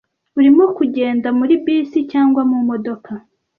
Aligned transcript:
Urimo 0.37 0.63
kugenda 0.77 1.27
muri 1.39 1.53
bisi 1.63 1.99
cyangwa 2.11 2.41
mumodoka? 2.49 3.11